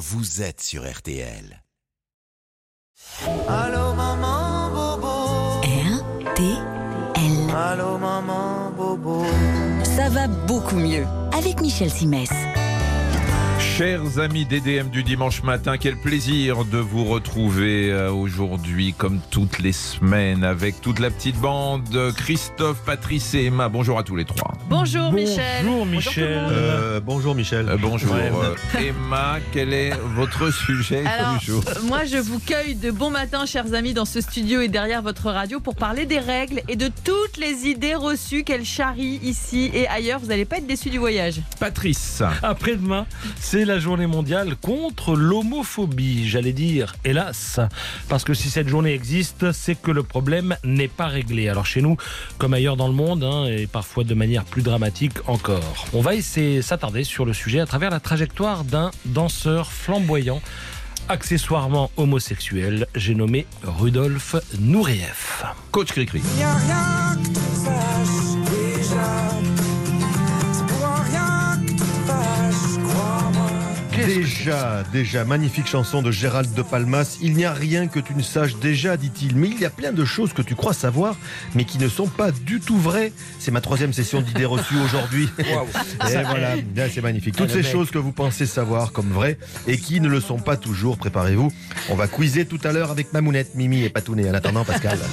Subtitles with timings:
[0.00, 1.62] vous êtes sur RTL.
[3.46, 5.60] Allô maman bobo.
[5.60, 7.54] RTL.
[7.54, 9.22] Allô maman bobo.
[9.84, 11.04] Ça va beaucoup mieux
[11.36, 12.30] avec Michel Simès.
[13.80, 19.58] Chers amis DDM du dimanche matin, quel plaisir de vous retrouver euh, aujourd'hui comme toutes
[19.58, 23.70] les semaines avec toute la petite bande, Christophe, Patrice et Emma.
[23.70, 24.52] Bonjour à tous les trois.
[24.68, 25.64] Bonjour Michel.
[25.64, 26.26] Bonjour Michel.
[26.28, 27.70] Euh, bonjour Michel.
[27.70, 28.12] Euh, bonjour.
[28.12, 28.30] Ouais.
[28.30, 32.90] euh, Emma, quel est votre sujet Alors, du jour euh, moi je vous cueille de
[32.90, 36.60] bon matin, chers amis, dans ce studio et derrière votre radio pour parler des règles
[36.68, 40.20] et de toutes les idées reçues qu'elles charrient ici et ailleurs.
[40.20, 41.40] Vous n'allez pas être déçus du voyage.
[41.58, 42.22] Patrice.
[42.42, 43.06] Après-demain,
[43.40, 46.28] c'est la journée mondiale contre l'homophobie.
[46.28, 47.60] J'allais dire, hélas.
[48.08, 51.48] Parce que si cette journée existe, c'est que le problème n'est pas réglé.
[51.48, 51.96] Alors chez nous,
[52.36, 55.86] comme ailleurs dans le monde, hein, et parfois de manière plus dramatique encore.
[55.92, 60.42] On va essayer s'attarder sur le sujet à travers la trajectoire d'un danseur flamboyant
[61.08, 65.44] accessoirement homosexuel, j'ai nommé Rudolf Nureyev.
[65.72, 66.22] Coach Cricri.
[74.16, 77.16] Déjà, déjà, magnifique chanson de Gérald de Palmas.
[77.22, 79.36] Il n'y a rien que tu ne saches déjà, dit-il.
[79.36, 81.16] Mais il y a plein de choses que tu crois savoir,
[81.54, 83.12] mais qui ne sont pas du tout vraies.
[83.38, 85.28] C'est ma troisième session d'idées reçues aujourd'hui.
[85.38, 85.44] Et
[86.24, 87.36] voilà, Là, c'est magnifique.
[87.36, 87.72] Toutes Ah, ces le mec.
[87.72, 89.38] choses que vous pensez savoir comme vraies
[89.68, 91.52] et qui ne le sont pas toujours, préparez-vous.
[91.88, 94.28] On va quizer tout à l'heure avec Mamounette, Mimi et Patounet.
[94.28, 94.98] En attendant, Pascal.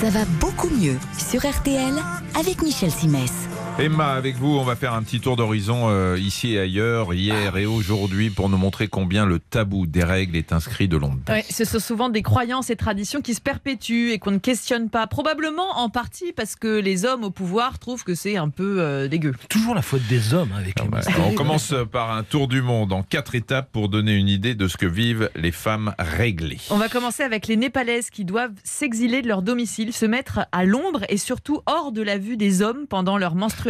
[0.00, 1.94] Ça va beaucoup mieux sur RTL
[2.38, 3.30] avec Michel Simès.
[3.78, 7.56] Emma, avec vous, on va faire un petit tour d'horizon euh, ici et ailleurs, hier
[7.56, 11.36] et aujourd'hui, pour nous montrer combien le tabou des règles est inscrit de longue date.
[11.36, 14.88] Ouais, ce sont souvent des croyances et traditions qui se perpétuent et qu'on ne questionne
[14.88, 15.06] pas.
[15.08, 19.08] Probablement en partie parce que les hommes au pouvoir trouvent que c'est un peu euh,
[19.08, 19.34] dégueu.
[19.48, 21.26] Toujours la faute des hommes avec les Ah bah, mystères.
[21.26, 24.68] on commence par un tour du monde en quatre étapes pour donner une idée de
[24.68, 26.60] ce que vivent les femmes réglées.
[26.70, 30.64] On va commencer avec les Népalaises qui doivent s'exiler de leur domicile, se mettre à
[30.64, 33.61] l'ombre et surtout hors de la vue des hommes pendant leur menstruation.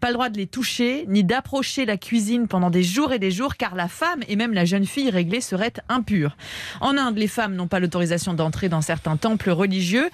[0.00, 3.30] Pas le droit de les toucher ni d'approcher la cuisine pendant des jours et des
[3.30, 6.36] jours car la femme et même la jeune fille réglée seraient impures.
[6.80, 10.08] En Inde, les femmes n'ont pas l'autorisation d'entrer dans certains temples religieux.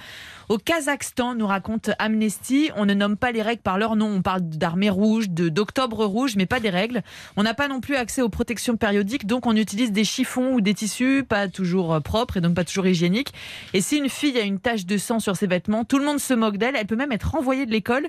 [0.50, 4.08] Au Kazakhstan, nous raconte Amnesty, on ne nomme pas les règles par leur nom.
[4.08, 7.02] On parle d'armée rouge, d'octobre rouge, mais pas des règles.
[7.36, 10.60] On n'a pas non plus accès aux protections périodiques, donc on utilise des chiffons ou
[10.60, 13.32] des tissus pas toujours euh, propres et donc pas toujours hygiéniques.
[13.72, 16.20] Et si une fille a une tache de sang sur ses vêtements, tout le monde
[16.20, 16.76] se moque d'elle.
[16.76, 18.06] Elle peut même être renvoyée de l'école.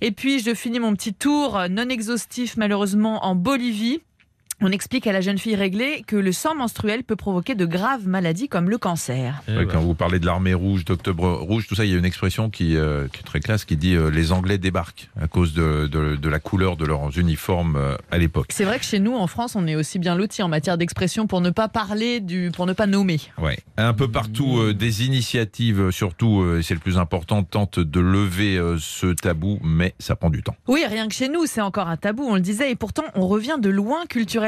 [0.00, 4.00] Et puis, je finis mon petit tour euh, non exhaustif, malheureusement, en Bolivie.
[4.60, 8.08] On explique à la jeune fille réglée que le sang menstruel peut provoquer de graves
[8.08, 9.40] maladies comme le cancer.
[9.46, 9.70] Eh Ouais, ben.
[9.72, 12.50] Quand vous parlez de l'armée rouge, d'octobre rouge, tout ça, il y a une expression
[12.50, 15.86] qui, euh, qui est très classe qui dit euh, les Anglais débarquent à cause de,
[15.86, 18.48] de- de la couleur de leurs uniformes euh, à l'époque.
[18.50, 21.28] C'est vrai que chez nous, en France, on est aussi bien lotis en matière d'expression
[21.28, 23.20] pour ne pas parler du, pour ne pas nommer.
[23.40, 23.58] Ouais.
[23.76, 28.00] Un peu partout, euh, des initiatives, surtout, euh, et c'est le plus important, tentent de
[28.00, 30.56] lever euh, ce tabou, mais ça prend du temps.
[30.66, 33.28] Oui, rien que chez nous, c'est encore un tabou, on le disait, et pourtant on
[33.28, 34.47] revient de loin culturellement.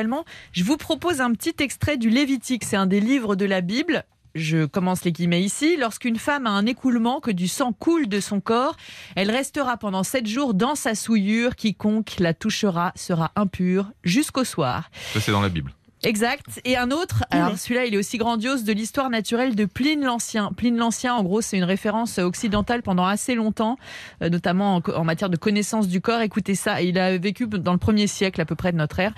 [0.52, 4.04] Je vous propose un petit extrait du Lévitique, c'est un des livres de la Bible.
[4.34, 5.76] Je commence les guillemets ici.
[5.76, 8.76] Lorsqu'une femme a un écoulement, que du sang coule de son corps,
[9.16, 11.56] elle restera pendant sept jours dans sa souillure.
[11.56, 14.88] Quiconque la touchera sera impur jusqu'au soir.
[15.12, 15.72] Ça, c'est dans la Bible.
[16.02, 16.60] Exact.
[16.64, 20.50] Et un autre, alors celui-là, il est aussi grandiose, de l'histoire naturelle de Pline l'Ancien.
[20.56, 23.76] Pline l'Ancien, en gros, c'est une référence occidentale pendant assez longtemps,
[24.22, 26.22] euh, notamment en, en matière de connaissance du corps.
[26.22, 29.12] Écoutez ça, il a vécu dans le premier siècle à peu près de notre ère.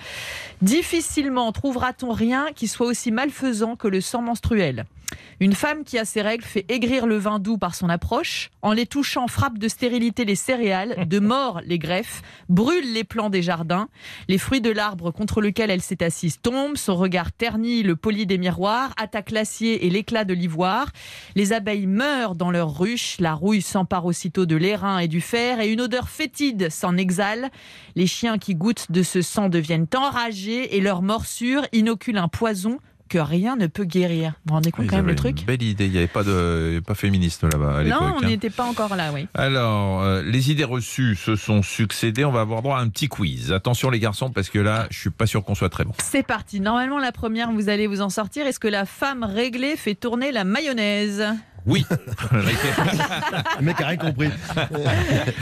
[0.61, 4.85] Difficilement trouvera-t-on rien qui soit aussi malfaisant que le sang menstruel?
[5.39, 8.71] Une femme qui a ses règles fait aigrir le vin doux par son approche, en
[8.71, 13.41] les touchant frappe de stérilité les céréales, de mort les greffes, brûle les plants des
[13.41, 13.89] jardins,
[14.27, 18.25] les fruits de l'arbre contre lequel elle s'est assise tombent, son regard ternit le poli
[18.25, 20.87] des miroirs, attaque l'acier et l'éclat de l'ivoire,
[21.35, 25.59] les abeilles meurent dans leurs ruches, la rouille s'empare aussitôt de l'airain et du fer,
[25.59, 27.49] et une odeur fétide s'en exhale,
[27.95, 32.79] les chiens qui goûtent de ce sang deviennent enragés, et leur morsure inocule un poison
[33.13, 34.31] que rien ne peut guérir.
[34.31, 35.85] Vous vous rendez compte quand même le truc belle idée.
[35.85, 38.01] Il n'y avait pas de pas féministe là-bas à l'époque.
[38.01, 38.27] Non, on hein.
[38.27, 39.27] n'était pas encore là, oui.
[39.35, 42.25] Alors, euh, les idées reçues se sont succédées.
[42.25, 43.51] On va avoir droit à un petit quiz.
[43.51, 45.93] Attention les garçons, parce que là, je suis pas sûr qu'on soit très bon.
[45.99, 46.59] C'est parti.
[46.59, 48.47] Normalement, la première, vous allez vous en sortir.
[48.47, 51.23] Est-ce que la femme réglée fait tourner la mayonnaise?
[51.65, 51.85] Oui.
[52.31, 54.29] Le mec a rien compris.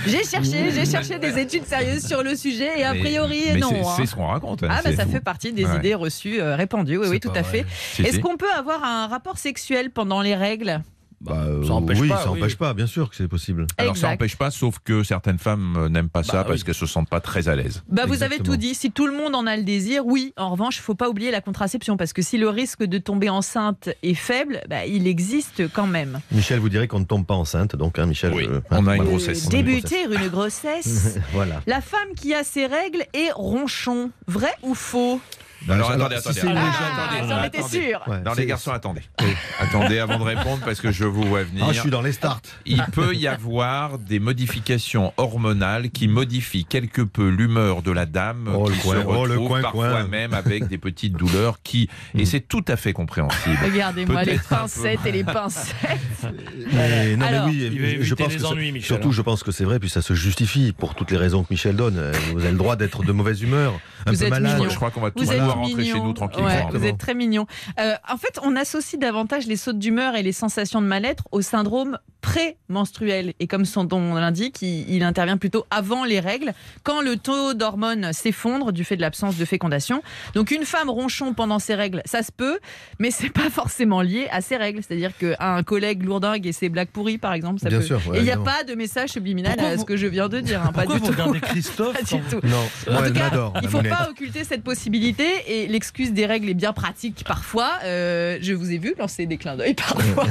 [0.07, 3.69] J'ai cherché, j'ai cherché des études sérieuses sur le sujet et a priori, mais non.
[3.69, 3.93] c'est- hein.
[3.97, 4.63] C'est ce qu'on raconte.
[4.63, 4.67] hein.
[4.69, 5.77] Ah, bah ça fait partie des Ouais.
[5.77, 6.97] idées reçues, euh, répandues.
[6.97, 7.43] Oui, oui, tout à vrai.
[7.43, 7.65] fait.
[7.93, 8.19] Si, Est-ce si.
[8.21, 10.81] qu'on peut avoir un rapport sexuel pendant les règles?
[11.21, 12.39] Bah, Bah, ça empêche oui, pas, ça oui.
[12.39, 13.67] empêche pas, bien sûr que c'est possible.
[13.77, 16.65] Alors ça n'empêche pas, sauf que certaines femmes euh, n'aiment pas ça Bah, parce oui.
[16.65, 17.83] qu'elles se sentent pas très à l'aise.
[17.89, 18.73] Bah, vous avez tout dit.
[18.73, 20.33] Si tout le monde en a le désir, oui.
[20.37, 23.29] En revanche, il faut pas oublier la contraception parce que si le risque de tomber
[23.29, 26.19] enceinte est faible, bah, il existe quand même.
[26.31, 28.33] Michel vous dirait qu'on ne tombe pas enceinte, donc hein, Michel.
[28.33, 29.47] Oui, je- on a une grossesse.
[29.47, 31.17] On a une Débuter une grossesse.
[31.33, 31.61] voilà.
[31.67, 34.09] La femme qui a ses règles est ronchon.
[34.27, 35.21] Vrai ou faux?
[35.69, 37.81] Alors, Alors, attendez, si attendez, Ah, attendez, j'en étais attendez.
[37.87, 38.01] sûre.
[38.07, 39.01] Ouais, Non, les garçons, attendez.
[39.59, 41.65] attendez avant de répondre parce que je vous vois venir.
[41.69, 42.41] Ah, je suis dans les starts.
[42.65, 48.49] Il peut y avoir des modifications hormonales qui modifient quelque peu l'humeur de la dame
[48.53, 50.07] Oh, qui le coin, se oh, le retrouve coin, parfois coin.
[50.07, 53.57] même avec des petites douleurs qui et c'est tout à fait compréhensible.
[53.63, 54.43] Regardez-moi les peu.
[54.49, 55.75] pincettes et les pincettes.
[56.73, 57.69] Mais, non, Alors, mais oui,
[57.99, 59.13] il je pense les que ennuis, Michel, surtout, hein.
[59.13, 61.75] je pense que c'est vrai, puis ça se justifie pour toutes les raisons que Michel
[61.75, 61.97] donne.
[61.97, 63.73] Euh, Vous avez le droit d'être de mauvaise humeur,
[64.05, 64.57] un Vous peu êtes malade.
[64.57, 64.69] mignon.
[64.69, 66.47] Je crois qu'on va tous pouvoir rentrer chez nous tranquillement.
[66.47, 67.45] Ouais, vous êtes très mignon.
[67.79, 71.41] Euh, en fait, on associe davantage les sautes d'humeur et les sensations de mal-être au
[71.41, 73.33] syndrome pré-menstruel.
[73.39, 76.53] Et comme son nom l'indique, il, il intervient plutôt avant les règles,
[76.83, 80.01] quand le taux d'hormones s'effondre du fait de l'absence de fécondation.
[80.35, 82.59] Donc une femme ronchon pendant ses règles, ça se peut,
[82.99, 84.81] mais c'est pas forcément lié à ses règles.
[84.83, 87.83] C'est-à-dire qu'un collègue lourdingue et ses blagues pourries, par exemple, ça Bien peut.
[87.85, 88.43] sûr, ouais, et il n'y a non.
[88.43, 90.61] pas de message subliminal Pourquoi à ce que je viens de dire.
[90.63, 91.05] hein, pas du vous tout.
[91.11, 92.39] regardez Christophe Pas du tout.
[92.43, 96.49] Non, En tout cas, il la faut pas occulter cette possibilité et l'excuse des règles
[96.49, 97.71] est bien pratique parfois.
[97.83, 100.25] Euh, je vous ai vu lancer des clins d'œil parfois,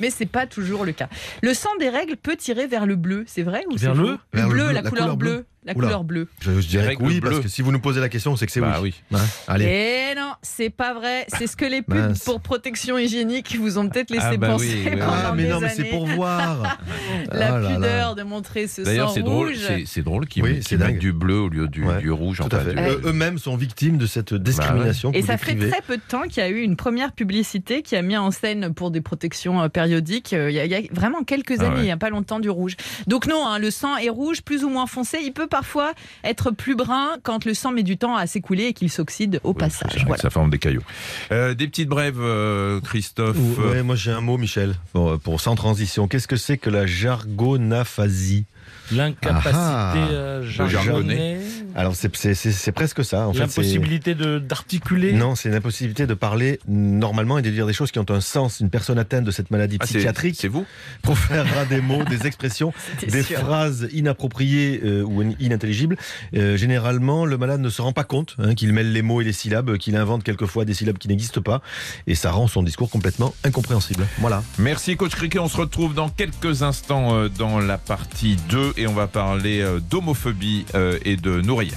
[0.00, 1.08] mais c'est pas toujours le cas.
[1.42, 4.02] Le sang des règles peut tirer vers le bleu, c'est vrai ou c'est Vers le-
[4.32, 5.46] le bleu, bleu, la, la couleur couleur bleue, bleue.
[5.64, 5.86] La Oula.
[5.86, 6.28] couleur bleue.
[6.40, 8.52] Je, je dirais que oui, parce que si vous nous posez la question, c'est que
[8.52, 8.94] c'est Bah oui.
[9.10, 9.18] oui.
[9.18, 9.64] Hein Allez.
[9.64, 11.24] Et non, c'est pas vrai.
[11.28, 12.24] C'est ce que les pubs Mince.
[12.24, 14.98] pour protection hygiénique vous ont peut-être laissé Ah bah penser oui, oui, oui.
[15.00, 16.78] pendant Ah, mais des non, mais c'est pour voir.
[17.32, 17.74] La Ah là là.
[17.76, 19.58] pudeur de montrer ce sang c'est drôle, rouge.
[19.66, 22.36] c'est- c'est drôle qu'ils Oui, mettent- du bleu au lieu du, Ouais, du rouge.
[22.38, 22.98] Tout à enfin, fait.
[23.04, 25.12] Eux-mêmes sont victimes de cette discrimination.
[25.12, 27.96] Et ça fait très peu de temps qu'il y a eu une première publicité qui
[27.96, 30.32] a mis en scène pour des protections euh, périodiques.
[30.32, 31.80] euh, Il y, a, il y a vraiment quelques Ah années, ouais.
[31.80, 32.76] il n'y a pas longtemps, du rouge.
[33.06, 35.18] Donc non, hein, le sang est rouge, plus ou moins foncé.
[35.22, 35.92] Il peut parfois
[36.24, 39.50] être plus brun quand le sang met du temps à s'écouler et qu'il s'oxyde au
[39.50, 40.04] Oui, passage.
[40.04, 40.20] Voilà.
[40.20, 40.82] Ça forme des cailloux.
[41.30, 43.36] Euh, des petites brèves, euh, Christophe.
[43.58, 46.08] Ouais, moi j'ai un mot, Michel, pour, pour sans transition.
[46.08, 48.46] Qu'est-ce que c'est que la jargonaphasie
[48.92, 50.42] L'incapacité Ah ah.
[50.42, 50.84] jargonner.
[50.84, 51.38] jargonner,
[51.74, 53.28] Alors c'est- presque ça.
[53.34, 55.12] L'impossibilité de- d'articuler.
[55.12, 58.60] Non, c'est l'impossibilité de parler normalement et de dire des choses qui ont un sens.
[58.60, 60.66] Une personne atteinte de cette maladie Ah, c'est- psychiatrique C'est vous
[61.02, 62.72] proférera des mots, des expressions,
[63.08, 63.38] des sûr.
[63.40, 65.96] phrases inappropriées euh, ou in- inintelligibles.
[66.36, 69.24] Euh, généralement, le malade ne se rend pas compte hein, qu'il mêle les mots et
[69.24, 71.62] les syllabes, qu'il invente quelquefois des syllabes qui n'existent pas,
[72.06, 74.06] et ça rend son discours complètement incompréhensible.
[74.18, 74.42] Voilà.
[74.58, 75.40] Merci Coach Cricket.
[75.40, 79.60] On se retrouve dans quelques instants euh, dans la partie 2 et on va parler
[79.60, 81.72] euh, d'homophobie euh, et de Nourrier.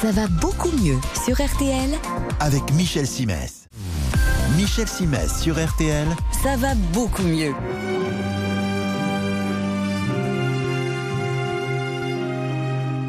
[0.00, 1.90] Ça va beaucoup mieux sur RTL.
[2.40, 3.68] Avec Michel Simès.
[4.56, 6.06] Michel Simès sur RTL.
[6.42, 7.52] Ça va beaucoup mieux.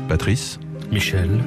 [0.08, 0.60] Patrice,
[0.92, 1.44] Michel,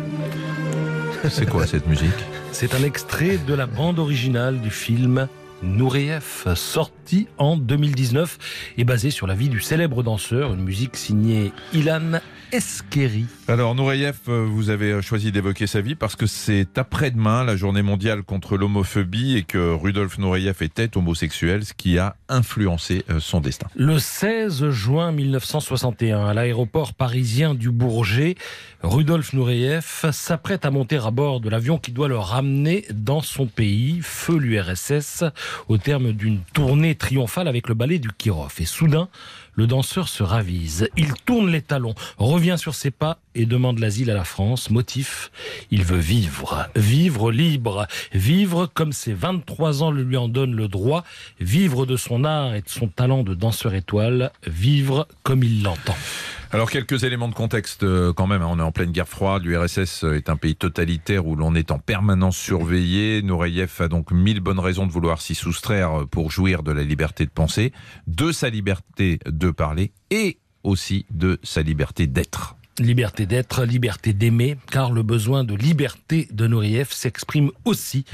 [1.29, 2.11] c'est quoi cette musique?
[2.53, 5.27] C'est un extrait de la bande originale du film
[5.63, 11.53] Nourieff, sorti en 2019 et basé sur la vie du célèbre danseur, une musique signée
[11.73, 12.21] Ilan
[12.53, 13.25] Eskeri.
[13.49, 17.81] Alors Nourayev, euh, vous avez choisi d'évoquer sa vie parce que c'est après-demain la journée
[17.81, 23.41] mondiale contre l'homophobie et que Rudolf Nureyev était homosexuel, ce qui a influencé euh, son
[23.41, 23.69] destin.
[23.75, 28.35] Le 16 juin 1961, à l'aéroport parisien du Bourget,
[28.83, 33.47] Rudolf Nureyev s'apprête à monter à bord de l'avion qui doit le ramener dans son
[33.47, 35.25] pays, feu l'URSS,
[35.69, 38.53] au terme d'une tournée triomphale avec le ballet du Kirov.
[38.59, 39.09] Et soudain,
[39.55, 40.89] le danseur se ravise.
[40.97, 44.71] Il tourne les talons, revient sur ses pas et demande l'asile à la France.
[44.71, 45.31] Motif,
[45.71, 46.69] il veut vivre.
[46.77, 47.87] Vivre libre.
[48.13, 51.05] Vivre comme ses 23 ans lui en donnent le droit.
[51.41, 54.33] Vivre de son art et de son talent de danseur étoile.
[54.47, 55.97] Vivre comme il l'entend.
[56.55, 58.43] Alors quelques éléments de contexte euh, quand même.
[58.43, 58.49] hein.
[58.51, 59.43] On est en pleine guerre froide.
[59.43, 63.23] L'URSS est un pays totalitaire où l'on est en permanence surveillé.
[63.23, 67.25] Nureyev a donc mille bonnes raisons de vouloir s'y soustraire pour jouir de la liberté
[67.25, 67.73] de penser,
[68.07, 72.57] de sa liberté de parler et aussi de sa liberté d'être.
[72.79, 78.07] Liberté d'être, liberté d'aimer, car le besoin de liberté de Nourieff s'exprime aussi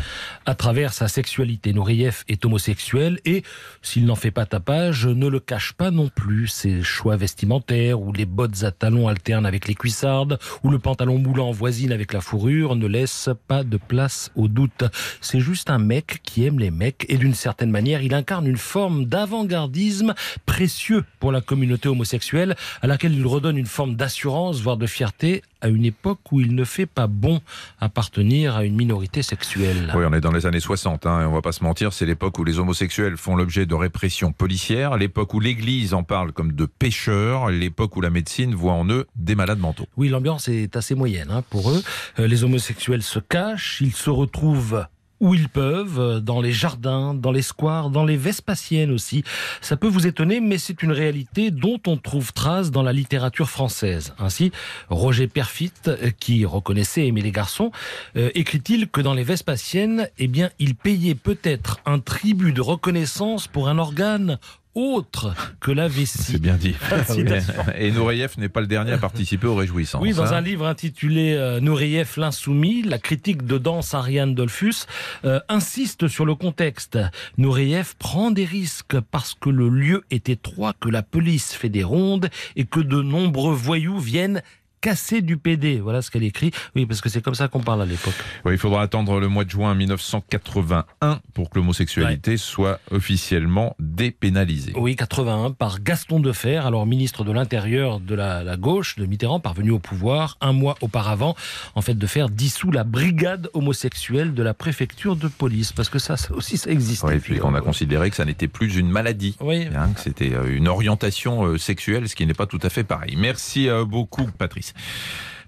[0.46, 1.72] à travers sa sexualité.
[1.72, 3.44] Nourieff est homosexuel et,
[3.82, 6.48] s'il n'en fait pas tapage, ne le cache pas non plus.
[6.48, 11.18] Ses choix vestimentaires, ou les bottes à talons alternent avec les cuissardes, ou le pantalon
[11.18, 14.82] moulant voisine avec la fourrure, ne laissent pas de place au doute.
[15.20, 18.56] C'est juste un mec qui aime les mecs et d'une certaine manière, il incarne une
[18.56, 20.14] forme d'avant-gardisme
[20.46, 25.42] précieux pour la communauté homosexuelle à laquelle il redonne une forme d'assurance voire de fierté,
[25.60, 27.40] à une époque où il ne fait pas bon
[27.80, 29.92] appartenir à une minorité sexuelle.
[29.94, 32.06] Oui, on est dans les années 60, hein, et on va pas se mentir, c'est
[32.06, 36.52] l'époque où les homosexuels font l'objet de répression policière, l'époque où l'Église en parle comme
[36.52, 39.86] de pécheurs, l'époque où la médecine voit en eux des malades mentaux.
[39.96, 41.82] Oui, l'ambiance est assez moyenne hein, pour eux.
[42.18, 44.86] Euh, les homosexuels se cachent, ils se retrouvent
[45.20, 49.24] où ils peuvent, euh, dans les jardins, dans les squares, dans les Vespasiennes aussi.
[49.60, 53.50] Ça peut vous étonner, mais c'est une réalité dont on trouve trace dans la littérature
[53.50, 54.14] française.
[54.18, 54.52] Ainsi,
[54.88, 57.70] Roger Perfit, euh, qui reconnaissait aimer les garçons,
[58.16, 63.48] euh, écrit-il que dans les Vespasiennes, eh bien, il payait peut-être un tribut de reconnaissance
[63.48, 64.38] pour un organe
[64.74, 66.18] autre que la vessie.
[66.18, 66.74] C'est bien dit.
[67.78, 70.02] Et Nourieff n'est pas le dernier à participer aux réjouissances.
[70.02, 70.36] Oui, dans hein.
[70.36, 74.86] un livre intitulé euh, Nourieff l'insoumis, la critique de danse Ariane Dolphus
[75.24, 76.98] euh, insiste sur le contexte.
[77.36, 81.84] Nourieff prend des risques parce que le lieu est étroit, que la police fait des
[81.84, 84.42] rondes et que de nombreux voyous viennent
[84.80, 85.80] casser du PD.
[85.80, 86.50] Voilà ce qu'elle écrit.
[86.74, 88.14] Oui, parce que c'est comme ça qu'on parle à l'époque.
[88.44, 94.72] Oui, il faudra attendre le mois de juin 1981 pour que l'homosexualité soit officiellement dépénalisée.
[94.76, 99.40] Oui, 81 par Gaston Defer, alors ministre de l'Intérieur de la, la gauche de Mitterrand,
[99.40, 101.34] parvenu au pouvoir un mois auparavant.
[101.74, 106.16] En fait, Defer dissout la brigade homosexuelle de la préfecture de police, parce que ça,
[106.16, 107.04] ça aussi, ça existe.
[107.04, 109.36] Oui, puis qu'on a considéré que ça n'était plus une maladie.
[109.40, 109.66] Oui.
[109.74, 112.84] Hein, que c'était euh, une orientation euh, sexuelle, ce qui n'est pas tout à fait
[112.84, 113.16] pareil.
[113.16, 114.67] Merci euh, beaucoup, Patrice.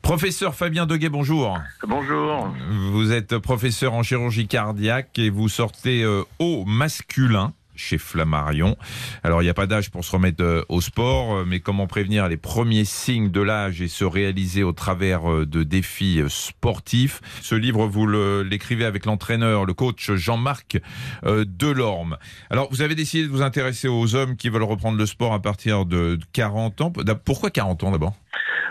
[0.02, 1.58] Professeur Fabien Deguet, bonjour.
[1.86, 2.52] Bonjour.
[2.92, 8.76] Vous êtes professeur en chirurgie cardiaque et vous sortez euh, au masculin chez Flammarion.
[9.24, 11.86] Alors, il n'y a pas d'âge pour se remettre euh, au sport, euh, mais comment
[11.86, 17.20] prévenir les premiers signes de l'âge et se réaliser au travers euh, de défis sportifs?
[17.40, 20.78] Ce livre, vous l'écrivez avec l'entraîneur, le coach Jean-Marc
[21.24, 22.18] Delorme.
[22.50, 25.40] Alors, vous avez décidé de vous intéresser aux hommes qui veulent reprendre le sport à
[25.40, 26.92] partir de 40 ans.
[27.24, 28.14] Pourquoi 40 ans d'abord?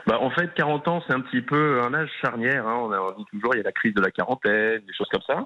[0.09, 2.67] Bah, en fait, 40 ans, c'est un petit peu un âge charnière.
[2.67, 2.79] hein.
[2.81, 5.07] On, a, on dit toujours, il y a la crise de la quarantaine, des choses
[5.11, 5.45] comme ça.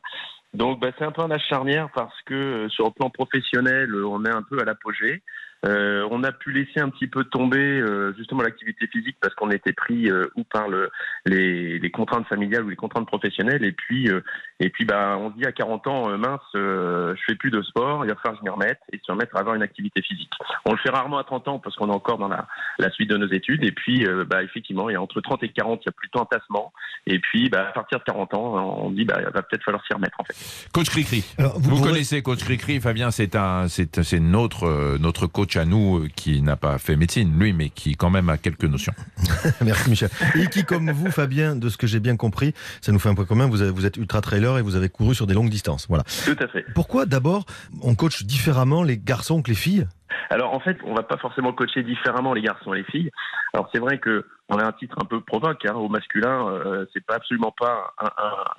[0.53, 3.93] Donc, bah, c'est un peu un âge charnière parce que euh, sur le plan professionnel,
[3.93, 5.21] on est un peu à l'apogée.
[5.65, 9.49] Euh, on a pu laisser un petit peu tomber euh, justement l'activité physique parce qu'on
[9.51, 10.89] était pris euh, ou par le,
[11.25, 13.63] les, les contraintes familiales ou les contraintes professionnelles.
[13.63, 14.21] Et puis, euh,
[14.59, 17.49] et puis bah, on se dit à 40 ans, euh, mince, euh, je fais plus
[17.51, 19.61] de sport, il va falloir que je m'y remette et se remettre à avoir une
[19.61, 20.31] activité physique.
[20.65, 22.47] On le fait rarement à 30 ans parce qu'on est encore dans la,
[22.79, 23.63] la suite de nos études.
[23.63, 25.93] Et puis, euh, bah, effectivement, il y a entre 30 et 40, il y a
[25.93, 26.73] plutôt un tassement.
[27.07, 29.83] Et puis, bah, à partir de 40 ans, on dit, bah, il va peut-être falloir
[29.85, 30.67] s'y remettre en fait.
[30.73, 31.23] Coach Cricri.
[31.37, 35.52] Alors, Vous, vous pourrez- connaissez Coach Cricri, Fabien, c'est un, c'est, c'est notre, notre coach
[35.59, 38.63] à nous euh, qui n'a pas fait médecine, lui, mais qui quand même a quelques
[38.65, 38.93] notions.
[39.61, 40.09] Merci Michel.
[40.35, 43.15] Et qui, comme vous, Fabien, de ce que j'ai bien compris, ça nous fait un
[43.15, 45.87] point commun, vous, avez- vous êtes ultra-trailer et vous avez couru sur des longues distances.
[45.87, 46.03] Voilà.
[46.25, 46.65] Tout à fait.
[46.73, 47.45] Pourquoi d'abord
[47.81, 49.87] on coach différemment les garçons que les filles?
[50.29, 53.09] Alors en fait, on va pas forcément coacher différemment les garçons et les filles.
[53.53, 56.47] Alors c'est vrai que on a un titre un peu provoque hein, au masculin.
[56.49, 57.93] Euh, c'est pas absolument pas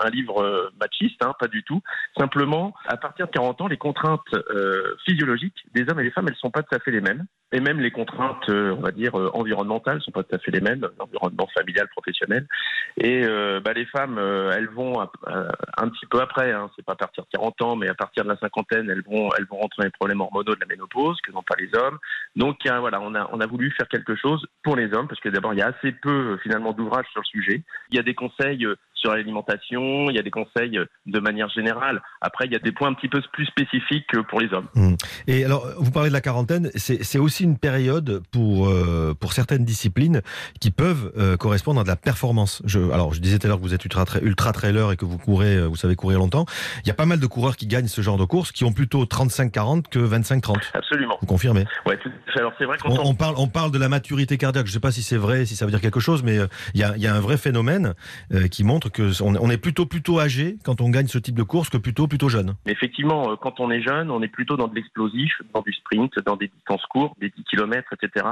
[0.01, 1.83] un, livre euh, machiste, hein, pas du tout.
[2.17, 6.27] Simplement, à partir de 40 ans, les contraintes euh, physiologiques des hommes et des femmes,
[6.29, 7.25] elles sont pas tout à fait les mêmes.
[7.53, 10.51] Et même les contraintes, euh, on va dire euh, environnementales, sont pas tout à fait
[10.51, 10.89] les mêmes.
[10.99, 12.47] L'environnement familial, professionnel.
[12.97, 13.27] Et
[13.65, 16.53] bah, les femmes, elles vont un, petit peu après.
[16.53, 19.03] Hein, c'est pas à partir de 40 ans, mais à partir de la cinquantaine, elles
[19.03, 21.69] vont, elles vont rentrer dans les problèmes hormonaux de la ménopause que n'ont pas les
[21.77, 21.99] hommes.
[22.37, 25.29] Donc voilà, on a, on a voulu faire quelque chose pour les hommes parce que
[25.29, 27.63] d'abord il y a assez peu euh, finalement d'ouvrages sur le sujet.
[27.91, 31.21] Il y a des conseils euh, sur l'alimentation, il y a des conseils euh, de
[31.21, 32.01] manière générale.
[32.23, 34.67] Après il y a des points un petit peu plus spécifiques euh, pour les hommes.
[35.27, 39.65] Et alors, vous parlez de la quarantaine, c'est aussi une période pour, euh, pour certaines
[39.65, 40.23] disciplines
[40.61, 42.63] qui peuvent euh, correspondre à de la performance.
[42.65, 44.97] Je, alors, je disais tout à l'heure que vous êtes ultra, tra- ultra trailer et
[44.97, 46.47] que vous courez, vous savez courir longtemps.
[46.85, 48.73] Il y a pas mal de coureurs qui gagnent ce genre de course qui ont
[48.73, 50.55] plutôt 35-40 que 25-30.
[50.73, 51.19] Absolument.
[51.21, 51.65] Vous confirmez?
[51.87, 52.11] Ouais, tout.
[52.37, 54.67] Alors c'est vrai on, on, parle, on parle de la maturité cardiaque.
[54.67, 56.47] Je ne sais pas si c'est vrai, si ça veut dire quelque chose, mais euh,
[56.75, 57.95] il y, a, y a un vrai phénomène
[58.51, 58.89] qui montre
[59.21, 62.29] on, est plutôt plutôt âgé quand on gagne ce type de course que plutôt plutôt
[62.29, 62.55] jeune.
[62.67, 66.19] Effectivement, euh, quand on est jeune, on est plutôt dans de l'explosif, dans du sprint,
[66.21, 68.27] dans des distances courtes, des 10 km, etc.,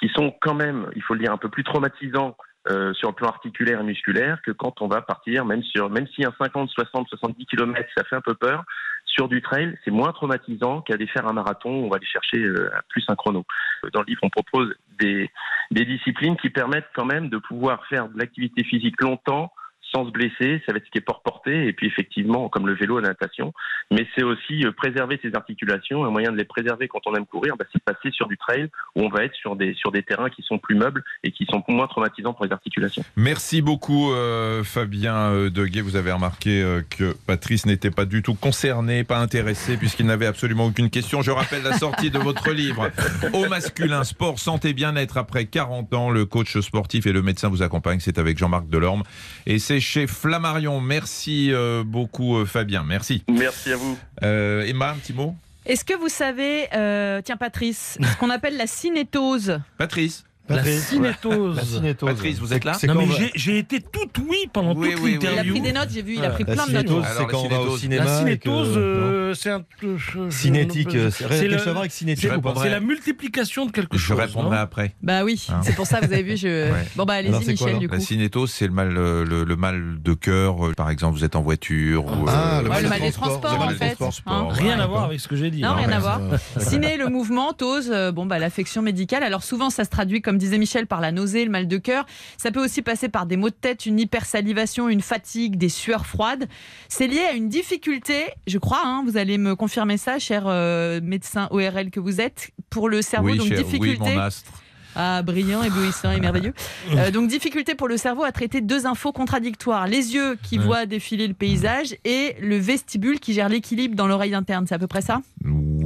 [0.00, 2.36] qui sont quand même, il faut le dire, un peu plus traumatisants
[2.68, 6.06] euh, sur le plan articulaire et musculaire que quand on va partir, même sur, même
[6.14, 8.64] si un 50, 60, 70 km, ça fait un peu peur,
[9.06, 12.70] sur du trail, c'est moins traumatisant qu'aller faire un marathon, on va aller chercher euh,
[12.88, 13.44] plus un chrono.
[13.92, 15.30] Dans le livre, on propose des
[15.70, 19.52] disciplines qui permettent quand même de pouvoir faire de l'activité physique longtemps
[19.92, 22.74] sans se blesser, ça va être ce qui est porte-portée, et puis effectivement, comme le
[22.74, 23.52] vélo, la natation.
[23.90, 26.04] Mais c'est aussi euh, préserver ses articulations.
[26.04, 28.68] Un moyen de les préserver quand on aime courir, bah, c'est passer sur du trail
[28.94, 31.46] où on va être sur des, sur des terrains qui sont plus meubles et qui
[31.46, 33.02] sont moins traumatisants pour les articulations.
[33.16, 35.80] Merci beaucoup euh, Fabien euh, Deguet.
[35.80, 40.26] Vous avez remarqué euh, que Patrice n'était pas du tout concerné, pas intéressé, puisqu'il n'avait
[40.26, 41.22] absolument aucune question.
[41.22, 42.90] Je rappelle la sortie de votre livre
[43.32, 46.10] Au masculin, sport, santé, bien-être après 40 ans.
[46.10, 48.00] Le coach sportif et le médecin vous accompagnent.
[48.00, 49.02] C'est avec Jean-Marc Delorme.
[49.46, 50.80] Et c'est chez Flammarion.
[50.80, 52.84] Merci euh, beaucoup euh, Fabien.
[52.84, 53.22] Merci.
[53.28, 53.98] Merci à vous.
[54.22, 55.34] Euh, Emma, un petit mot?
[55.66, 59.60] Est-ce que vous savez, euh, tiens Patrice, ce qu'on appelle la cinétose?
[59.76, 61.56] Patrice La cinétose.
[61.56, 62.08] La cinétose.
[62.10, 65.00] Patrice, vous êtes là Non mais va- j'ai- j'ai été tout oui pendant Oui, toute
[65.02, 65.18] oui, oui.
[65.20, 65.52] Il a l'interview.
[65.54, 66.86] pris des notes, j'ai vu, il a pris La plein de notes.
[67.06, 67.80] c'est la quand on va au cinétose.
[67.80, 68.04] cinéma.
[68.04, 69.64] La cinétose, que- euh, c'est un.
[69.82, 72.70] je- je- Cinétique, je- euh, c'est le- savoir avec cinétique C'est ou pas répondrai- c'est
[72.70, 74.18] la multiplication de quelque Je chose.
[74.18, 74.94] répondrai non après.
[75.02, 76.70] Bah oui, Hein c'est pour ça, vous avez vu, je...
[76.72, 76.86] Ouais.
[76.96, 77.94] Bon bah allez-y quoi, Michel alors du coup.
[77.94, 80.66] La cinétose, c'est le mal, euh, le, le mal de cœur.
[80.66, 82.06] euh, Par exemple, vous êtes en voiture.
[82.06, 83.96] Ou, Ah, euh, Ouais, le mal des transport, transports en fait.
[84.26, 84.48] hein.
[84.50, 85.60] Rien à voir avec ce que j'ai dit.
[85.62, 85.74] Non, hein.
[85.76, 86.20] rien à voir.
[86.20, 89.22] euh, Ciné, le mouvement, tose, euh, bon, bah, l'affection médicale.
[89.22, 92.06] Alors souvent, ça se traduit, comme disait Michel, par la nausée, le mal de cœur.
[92.36, 96.06] Ça peut aussi passer par des maux de tête, une hypersalivation, une fatigue, des sueurs
[96.06, 96.48] froides.
[96.88, 101.00] C'est lié à une difficulté, je crois, hein, vous allez me confirmer ça, cher euh,
[101.02, 103.28] médecin ORL que vous êtes, pour le cerveau.
[103.30, 104.14] oui, donc cher- oui, difficulté.
[104.14, 104.52] mon astre.
[105.00, 106.54] Ah, brillant, éblouissant et merveilleux.
[106.96, 109.86] Euh, donc, difficulté pour le cerveau à traiter deux infos contradictoires.
[109.86, 110.64] Les yeux qui Ouais.
[110.64, 114.66] voient défiler le paysage et le vestibule qui gère l'équilibre dans l'oreille interne.
[114.66, 115.20] C'est à peu près ça?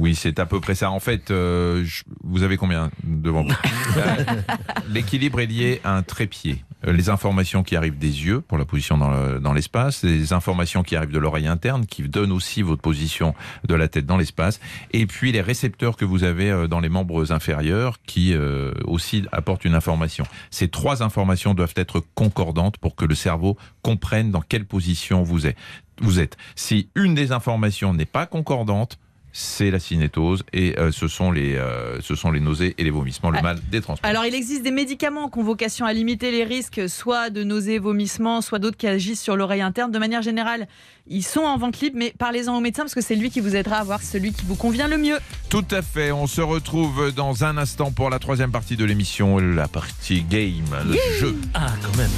[0.03, 0.91] Oui, c'est à peu près ça.
[0.91, 3.53] En fait, euh, je- vous avez combien devant vous
[4.89, 6.63] L'équilibre est lié à un trépied.
[6.85, 10.33] Euh, Les informations qui arrivent des yeux pour la position dans le- dans l'espace, les
[10.33, 13.33] informations qui arrivent de l'oreille interne qui donnent aussi votre position
[13.65, 14.59] de la tête dans l'espace,
[14.91, 19.23] et puis les récepteurs que vous avez euh, dans les membres inférieurs qui euh, aussi
[19.31, 20.25] apportent une information.
[20.51, 25.47] Ces trois informations doivent être concordantes pour que le cerveau comprenne dans quelle position vous
[25.47, 25.55] êtes.
[26.01, 26.35] Vous êtes.
[26.55, 28.97] Si une des informations n'est pas concordante,
[29.35, 32.91] c'est la cinétose et euh, ce, sont les, euh, ce sont les nausées et les
[32.91, 33.41] vomissements, le Ah.
[33.41, 34.07] mal des transports.
[34.09, 37.79] Alors, il existe des médicaments qui ont vocation à limiter les risques, soit de nausées,
[37.79, 39.91] vomissements, soit d'autres qui agissent sur l'oreille interne.
[39.91, 40.67] De manière générale,
[41.07, 43.55] ils sont en vente libre, mais parlez-en au médecin parce que c'est lui qui vous
[43.55, 45.17] aidera à voir celui qui vous convient le mieux.
[45.49, 49.39] Tout à fait, on se retrouve dans un instant pour la troisième partie de l'émission,
[49.39, 51.35] la partie game, le jeu.
[51.55, 52.11] Ah, quand même.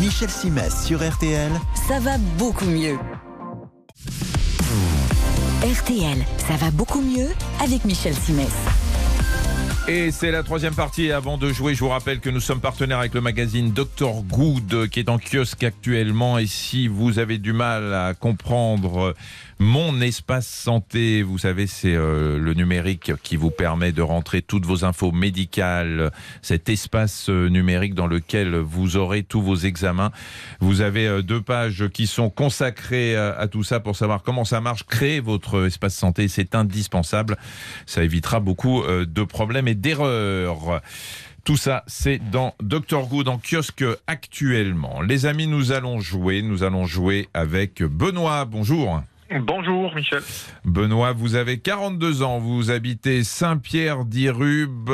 [0.00, 1.50] Michel Simès sur RTL.
[1.88, 2.96] Ça va beaucoup mieux.
[5.66, 7.26] RTL, ça va beaucoup mieux
[7.60, 8.54] avec Michel Simès.
[9.88, 11.10] Et c'est la troisième partie.
[11.10, 14.88] Avant de jouer, je vous rappelle que nous sommes partenaires avec le magazine Dr Good
[14.90, 16.38] qui est en kiosque actuellement.
[16.38, 19.16] Et si vous avez du mal à comprendre
[19.58, 24.66] mon espace santé, vous savez, c'est euh, le numérique qui vous permet de rentrer toutes
[24.66, 26.10] vos infos médicales,
[26.42, 30.12] cet espace euh, numérique dans lequel vous aurez tous vos examens.
[30.60, 34.60] Vous avez euh, deux pages qui sont consacrées à, tout ça pour savoir comment ça
[34.60, 34.84] marche.
[34.84, 37.38] Créer votre espace santé, c'est indispensable.
[37.86, 40.82] Ça évitera beaucoup de problèmes et d'erreurs.
[41.44, 45.00] Tout ça, c'est dans Dr Good en kiosque actuellement.
[45.00, 46.42] Les amis, nous allons jouer.
[46.42, 48.44] Nous allons jouer avec Benoît.
[48.44, 49.02] Bonjour.
[49.30, 50.22] Bonjour Michel.
[50.64, 52.38] Benoît, vous avez 42 ans.
[52.38, 54.90] Vous habitez Saint-Pierre-d'Irube,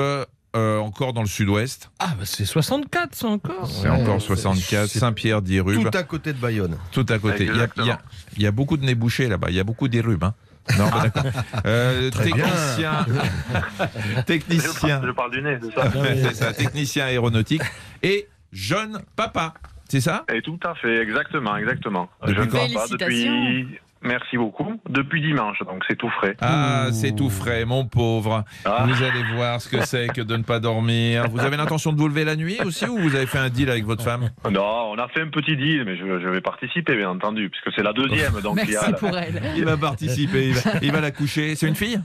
[0.56, 1.90] euh, encore dans le sud-ouest.
[1.98, 3.68] Ah, bah c'est 64, ça encore.
[3.70, 5.82] C'est Ouais, encore c'est- 64, c'est Saint-Pierre-d'Irube.
[5.90, 6.78] Tout à côté de Bayonne.
[6.92, 7.44] Tout à côté.
[7.44, 7.86] Il y, a, Exactement.
[7.86, 8.00] il y a-
[8.38, 9.48] il y a beaucoup de nez bouchés là-bas.
[9.50, 10.24] Il y a beaucoup d'érubes.
[10.24, 10.34] Hein
[10.78, 11.24] non, bah, d'accord.
[11.66, 13.04] Euh, technicien,
[14.26, 17.62] technicien, Je parle du nez, c'est ça c'est ça, technicien aéronautique
[18.02, 19.54] et jeune papa.
[19.88, 20.24] C'est ça?
[20.32, 22.08] Et tout à fait, exactement, exactement.
[22.24, 23.78] Depuis Je ne depuis.
[24.02, 24.80] Merci beaucoup.
[24.88, 26.36] Depuis dimanche, donc c'est tout frais.
[26.40, 28.44] Ah, c'est tout frais, mon pauvre.
[28.64, 28.84] Ah.
[28.86, 31.24] Vous allez voir ce que c'est que de ne pas dormir.
[31.30, 33.70] Vous avez l'intention de vous lever la nuit aussi ou vous avez fait un deal
[33.70, 34.30] avec votre femme?
[34.50, 37.72] Non, on a fait un petit deal, mais je, je vais participer, bien entendu, puisque
[37.76, 38.40] c'est la deuxième.
[38.42, 39.40] Donc il y Merci a- pour elle.
[39.56, 41.54] Il va participer, il va, il va la coucher.
[41.54, 42.00] C'est une fille?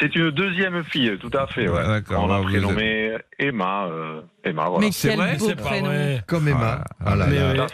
[0.00, 1.68] C'est une deuxième fille, tout à fait.
[1.68, 1.82] Ouais.
[2.10, 3.86] On bah, a vous prénommé Emma.
[3.86, 4.86] euh, Emma, voilà.
[4.86, 6.22] Mais C'est vrai, C'est pas vrai.
[6.26, 6.84] Comme Emma.
[7.04, 7.26] Ah, Ah